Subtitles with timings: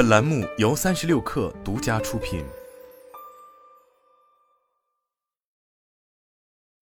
[0.00, 2.42] 本栏目由三十六氪独家出品。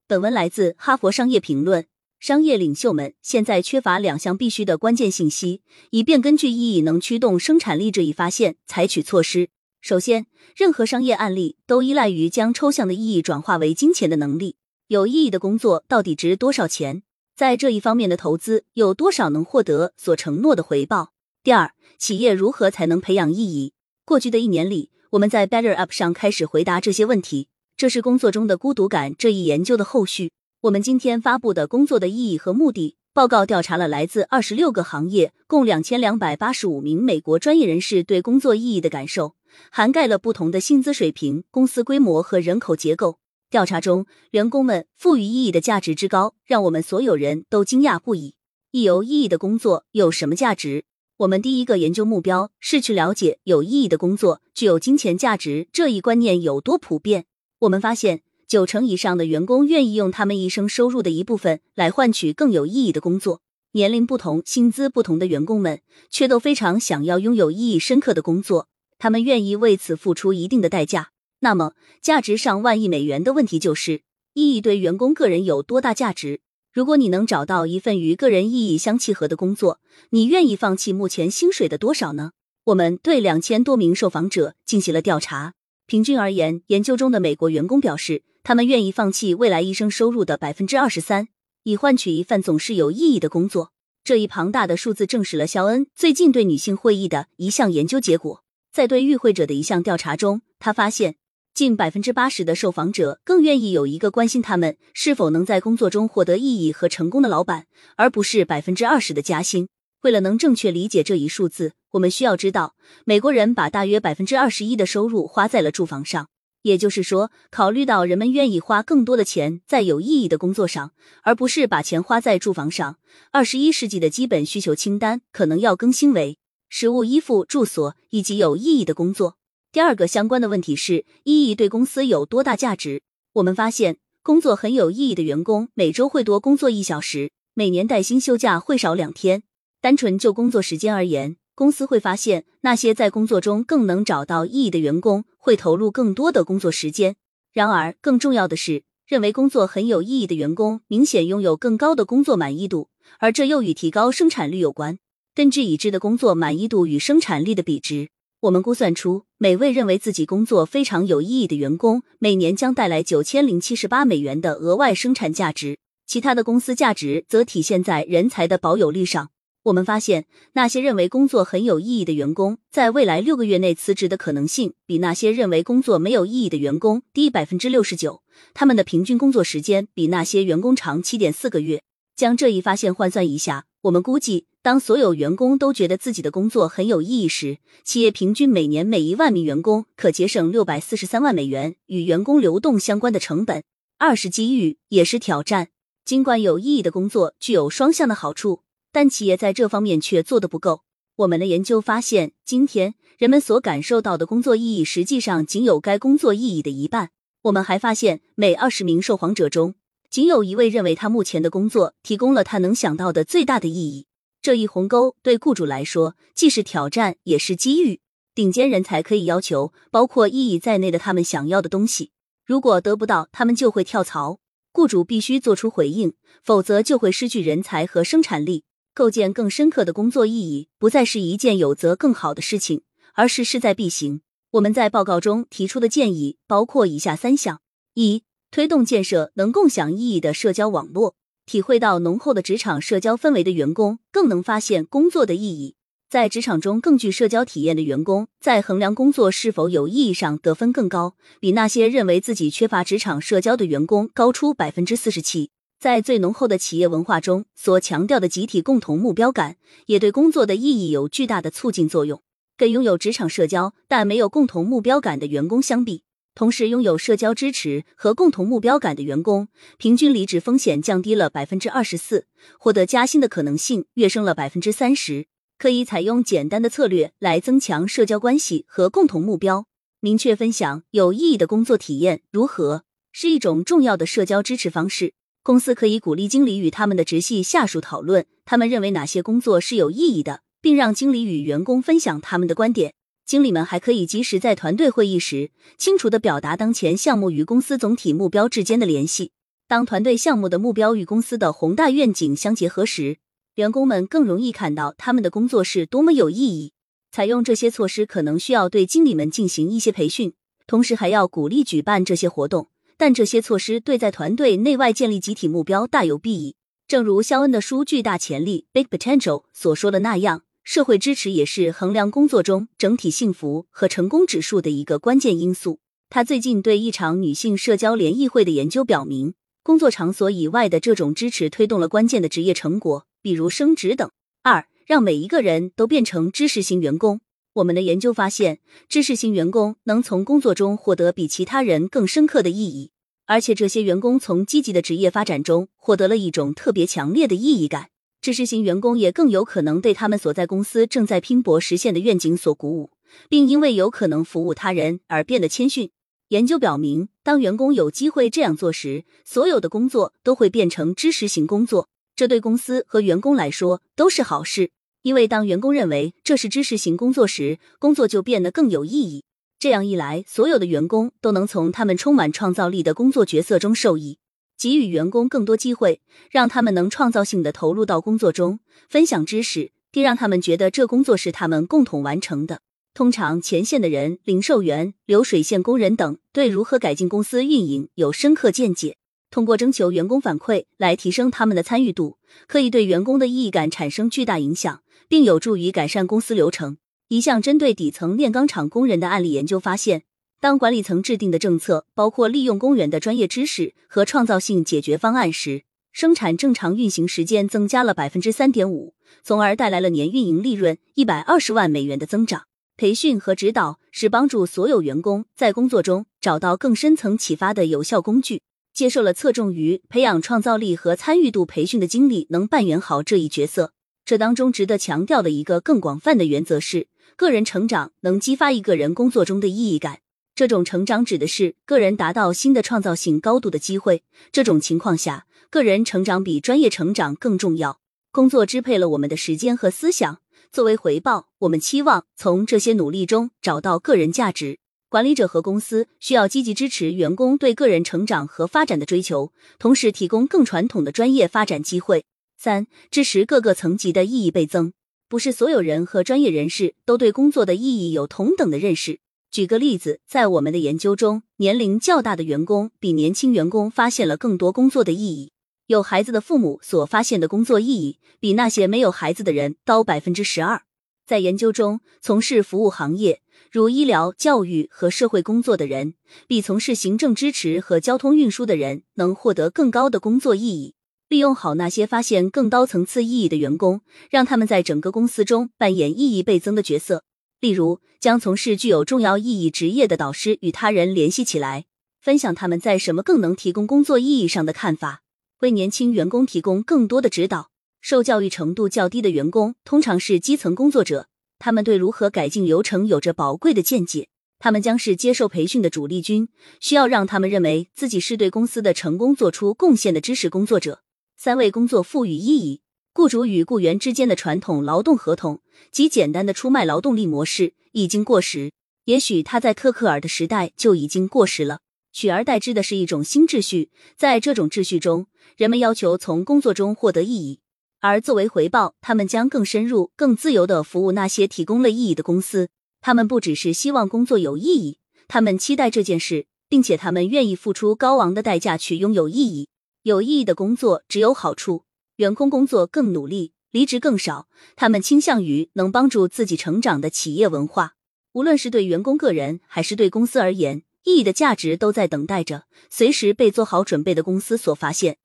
[0.07, 1.83] 本文来自《哈佛商业评论》。
[2.21, 9.49] 商业领袖们现在缺乏两项必须的关键信息，以便根据意义能驱动生产力这一发现采取措施。
[9.81, 14.55] 首先，任何商业案例都依赖于将抽象的意义转化为金钱的能力。
[14.87, 17.03] 有意义的工作到底值多少钱？
[17.35, 21.15] 在这一方面的投资有多少能获得所承诺的回报？
[21.49, 23.73] 第二，企业如何才能培养意义？
[24.05, 27.49] 过去的一年里，我们在 Better Up 上开始回答这些问题。
[27.75, 30.31] 这是工作中的孤独感这一研究的后续。
[30.61, 39.35] 我们今天发布的工作的意义和目的报告调查了来自二十六个行业，共两千两百八十五名美国专业人士对工作意义的感受，
[39.71, 43.21] 涵盖了不同的薪资水平、公司规模和人口结构。
[43.49, 48.35] 调查中，员工们赋予意义的价值之高，让我们所有人都惊讶不已。
[48.71, 50.85] 一有意义的工作有什么价值？
[51.19, 57.25] 我们第一个研究目标是去了解有意义的工作具有金钱价值这一观念有多普遍。
[57.59, 63.43] 我们发现，九成以上的员工愿意用他们一生收入的一部分来换取更有意义的工作。
[63.73, 71.11] 年龄不同、薪资不同的员工们，却都非常想要拥有意义深刻的工作，他们愿意为此付出一定的代价。
[71.41, 74.03] 那么，价值上万亿美元的问题就是：
[74.35, 76.43] 意义对员工个人有多大价值？
[76.79, 79.81] 如果你能找到一份与个人意义相契合的工作，
[80.11, 82.31] 你愿意放弃目前薪水的多少呢？
[82.67, 85.55] 我们对两千多名受访者进行了调查，
[85.89, 91.27] 平均而言，研究中的美国员工表示，他们愿意放弃未来一生收入的百分之二十三，
[91.65, 93.73] 以换取一份总是有意义的工作。
[94.05, 98.45] 这一庞大的数字证实了肖恩最近对女性会议的一项研究结果。
[98.73, 101.17] 在对与会者的一项调查中，他发现。
[101.59, 107.67] 近百分之八十的受访者更愿意有一个关心他们是否能在工作中获得意义和成功的老板，
[107.97, 109.67] 而不是百分之二十的加薪。
[110.03, 116.29] 为了能正确理解这一数字，我们需要知道，美国人把大约百分之二十一的收入花在了住房上。
[116.63, 120.93] 也就是说，考虑到人们愿意花更多的钱在有意义的工作上，
[121.25, 122.99] 而不是把钱花在住房上，
[123.33, 129.38] 二十一世纪的基本需求清单可能要更新为食物、衣服、住所以及有意义的工作。
[129.79, 133.01] 第二个相关的问题是，意义对公司有多大价值？
[133.35, 139.45] 我们发现，工作很有意义的员工每周会多工作一小时，每年带薪休假会少两天。
[139.81, 147.15] 单纯就工作时间而言，公司会发现那些在工作中更能找到意义的员工会投入更多的工作时间。
[147.53, 152.89] 然而，更重要的是，认为工作很有意义的员工明显拥有更高的工作满意度，
[153.21, 154.99] 而这又与提高生产率有关。
[155.37, 158.09] 根据已知的工作满意度与生产力的比值。
[158.43, 165.79] 我们估算出，每位认为自己工作非常有意义的员工，每年将带来九千零七十八美元的额外生产价值。
[166.07, 169.31] 其他的公司价值则体现在人才的保有率上。
[169.65, 178.23] 我们发现，那些认为工作很有意义的员工，在未来六个月内辞职的可能性，比那些认为工作没有意义的员工低百分之六十九。
[178.55, 181.83] 他们的平均工作时间比那些员工长七点四个月。
[182.15, 184.47] 将这一发现换算一下，我们估计。
[184.61, 193.63] 当所有员工都觉得自己的工作很有意义时，企业平均每年每一万名员工可节省六百四十三万美元与员工流动相关的成本。
[193.97, 195.69] 二是机遇，也是挑战。
[196.05, 198.63] 尽管有意义的工作具有双向的好处，
[198.93, 200.83] 但企业在这方面却做得不够。
[201.17, 207.11] 我们的研究发现，今天人们所感受到的工作意义，实际上仅有该工作意义的一半。
[207.43, 209.77] 我们还发现，每二十名受访者中，
[210.11, 214.07] 仅有一位认为他目前的工作提供了他能想到的最大的意义。
[214.41, 218.01] 这一鸿沟对雇主来说既是挑战也是机遇。
[218.35, 222.13] 顶尖人才可以要求包括意义在内的他们想要的东西，
[222.47, 224.39] 如果得不到，他们就会跳槽。
[224.73, 226.15] 雇主必须做出回应，
[226.45, 228.65] 否则就会失去人才和生产力。
[228.95, 232.83] 构建更深刻的工作意义不再是一件有则更好的事情，
[233.15, 234.23] 而是势在必行。
[234.53, 237.61] 我们在报告中提出的建议包括以下三项：
[237.95, 241.15] 一、推动建设能共享意义的社交网络。
[241.47, 245.77] 体会到浓厚的职场社交氛围的员工，更能发现工作的意义。
[246.11, 255.51] 在职场中更具社交体验的员工，在衡量工作是否有意义上得分更高，比那些认为自己缺乏职场社交的员工高出百分之四十七。
[255.79, 259.57] 在最浓厚的企业文化中所强调的集体共同目标感，
[259.87, 262.23] 也对工作的意义有巨大的促进作用。
[262.57, 266.03] 跟拥有职场社交但没有共同目标感的员工相比。
[266.39, 272.29] 同时拥有社交支持和共同目标感的员工，平均离职风险降低了百分之二十四，
[272.61, 275.27] 获得加薪的可能性跃升了百分之三十。
[275.59, 279.67] 可以采用简单的策略来增强社交关系和共同目标。
[279.99, 285.15] 明确分享有意义的工作体验如何是一种重要的社交支持方式。
[285.43, 292.95] 公司可以鼓励经理与他们的直系下属讨论他们认为哪些工作是有意义的，并让经理与员工分享他们的观点。
[293.29, 299.33] 经理们还可以及时在团队会议时，清楚的表达当前项目与公司总体目标之间的联系。
[299.67, 303.19] 当团队项目的目标与公司的宏大愿景相结合时，
[303.57, 306.73] 员工们更容易看到他们的工作是多么有意义。
[307.13, 310.33] 采用这些措施可能需要对经理们进行一些培训，
[310.67, 312.71] 同时还要鼓励举办这些活动。
[312.97, 316.57] 但这些措施对在团队内外建立集体目标大有裨益。
[316.87, 320.45] 正如肖恩的书《巨大潜力》（Big Potential） 所说的那样。
[320.71, 325.81] 社会支持也是衡量工作中整体幸福和成功指数的一个关键因素。
[326.11, 329.33] 他最近对一场女性社交联谊会的研究表明，
[329.63, 334.11] 工作场所以外的这种支持推动了关键的职业成果，比如升职等。
[334.43, 337.23] 二，让每一个人都变成知识型员工。
[337.55, 338.59] 我们的研究发现，
[338.91, 342.91] 知识型员工能从工作中获得比其他人更深刻的意义，
[343.25, 347.89] 而且这些员工从积极的职业发展中获得了一种特别强烈的意义感。
[348.29, 352.91] 知识型员工也更有可能对他们所在公司正在拼搏实现的愿景所鼓舞，
[353.31, 355.89] 并因为有可能服务他人而变得谦逊。
[356.29, 361.89] 研究表明，当员工有机会这样做时，所有的工作都会变成知识型工作。
[362.15, 369.25] 这对公司和员工来说都是好事，因为当员工认为这是知识型工作时，工作就变得更有意义。
[369.59, 374.19] 这样一来，所有的员工都能从他们充满创造力的工作角色中受益。
[374.59, 376.01] 给予员工更多机会，
[376.33, 378.59] 让他们能创造性的投入到工作中，
[378.89, 382.61] 分享知识，并让他们觉得这工作是他们共同完成的。
[382.93, 388.97] 通常，前线的人、零售员、流水线工人等对如何改进公司运营有深刻见解。
[389.31, 392.19] 通过征求员工反馈来提升他们的参与度，
[392.49, 396.79] 可以对员工的意义感产生巨大影响，并有助于改善公司流程。
[397.07, 400.03] 一项针对底层炼钢厂工人的案例研究发现。
[400.41, 408.95] 当管理层制定的政策包括利用公园的专业知识和创造性解决方案时，生产正常运行时间增加了百分之三点五，
[409.25, 412.45] 从而带来了年运营利润一百二十万美元的增长。
[412.77, 418.43] 培训和指导是帮助所有员工在工作中找到更深层启发的有效工具。
[418.73, 423.73] 接受了侧重于培养创造力和参与度培训的经历，能扮演好这一角色。
[424.05, 426.87] 这当中值得强调的一个更广泛的原则是，
[427.17, 429.99] 个人成长能激发一个人工作中的意义感。
[430.39, 434.05] 这种成长指的是个人达到新的创造性高度的机会。
[434.31, 437.81] 这种情况下，个人成长比专业成长更重要。
[438.13, 440.21] 工作支配了我们的时间和思想，
[440.53, 444.61] 作为回报，我们期望从这些努力中找到个人价值。
[444.89, 452.05] 管理者和公司需要积极支持员工对个人成长和发展的追求，同时提供更传统的专业发展机会。
[452.37, 454.73] 三、支持各个层级的意义倍增。
[455.09, 459.01] 不是所有人和专业人士都对工作的意义有同等的认识。
[459.31, 465.33] 举个例子，在我们的研究中，年龄较大的员工比年轻员工发现了更多工作的意义。
[465.67, 470.63] 有孩子的父母所发现的工作意义，比那些没有孩子的人高百分之十二。
[471.07, 473.21] 在研究中，从事服务行业，
[473.53, 475.95] 如医疗、教育和社会工作的人，
[476.27, 480.75] 比从事行政支持和交通运输的人能获得更高的工作意义。
[481.09, 487.05] 利用好那些发现更高层次意义的员工，让他们在整个公司中扮演意义倍增的角色。
[487.41, 491.67] 例如，将从事具有重要意义职业的导师与他人联系起来，
[492.01, 495.03] 分享他们在什么更能提供工作意义上的看法，
[495.41, 497.51] 为年轻员工提供更多的指导。
[497.81, 501.07] 受教育程度较低的员工通常是基层工作者，
[501.39, 504.09] 他们对如何改进流程有着宝贵的见解。
[504.41, 510.83] 他们将是接受培训的主力军，需要让他们认为自己是对公司的成功做出贡献的知识工作者。
[511.17, 512.63] 三为工作赋予意义。
[512.99, 515.41] 雇主与雇员之间的传统劳动合同
[515.71, 518.51] 及简单的出卖劳动力模式已经过时，
[518.87, 521.61] 也许它在特克尔的时代就已经过时了。
[521.93, 527.39] 取而代之的是一种新秩序，在这种秩序中，人们要求从工作中获得意义，
[527.79, 532.49] 而作为回报，他们将更深入、更自由的服务那些提供了意义的公司。
[532.81, 539.47] 他们不只是希望工作有意义，他们期待这件事，并且他们愿意付出高昂的代价去拥有意义。
[539.85, 541.63] 有意义的工作只有好处。
[541.99, 544.29] 员工工作更努力，离职更少。
[544.55, 547.75] 他们倾向于能帮助自己成长的企业文化。
[548.13, 554.99] 无论是对员工个人还是对公司而言，意义的价值都在等待着随时被做好准备的公司所发现。